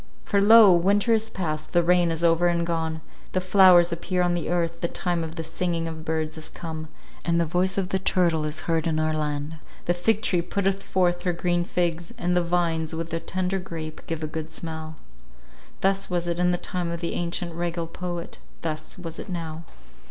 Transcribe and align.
"For 0.25 0.41
lo! 0.41 0.73
winter 0.73 1.13
is 1.13 1.29
past, 1.29 1.73
the 1.73 1.83
rain 1.83 2.09
is 2.11 2.23
over 2.23 2.47
and 2.47 2.65
gone; 2.65 3.01
the 3.33 3.39
flowers 3.39 3.91
appear 3.91 4.23
on 4.23 4.33
the 4.33 4.49
earth, 4.49 4.81
the 4.81 4.87
time 4.87 5.23
of 5.23 5.35
the 5.35 5.43
singing 5.43 5.87
of 5.87 6.03
birds 6.03 6.39
is 6.39 6.49
come, 6.49 6.87
and 7.23 7.39
the 7.39 7.45
voice 7.45 7.77
of 7.77 7.89
the 7.89 7.99
turtle 7.99 8.43
is 8.43 8.61
heard 8.61 8.87
in 8.87 8.99
our 8.99 9.13
land; 9.13 9.59
the 9.85 9.93
fig 9.93 10.23
tree 10.23 10.41
putteth 10.41 10.81
forth 10.81 11.21
her 11.21 11.33
green 11.33 11.63
figs, 11.63 12.15
and 12.17 12.35
the 12.35 12.41
vines, 12.41 12.95
with 12.95 13.11
the 13.11 13.19
tender 13.19 13.59
grape, 13.59 14.01
give 14.07 14.23
a 14.23 14.27
good 14.27 14.49
smell." 14.49 14.95
Thus 15.81 16.09
was 16.09 16.25
it 16.25 16.39
in 16.39 16.49
the 16.49 16.57
time 16.57 16.89
of 16.89 16.99
the 16.99 17.13
ancient 17.13 17.53
regal 17.53 17.85
poet; 17.85 18.39
thus 18.63 18.97
was 18.97 19.19
it 19.19 19.29
now. 19.29 19.65